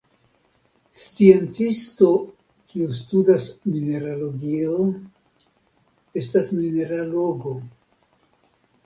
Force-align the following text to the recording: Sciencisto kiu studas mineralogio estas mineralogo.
Sciencisto 0.99 2.07
kiu 2.71 2.87
studas 2.99 3.45
mineralogio 3.75 4.79
estas 6.23 6.51
mineralogo. 6.63 7.55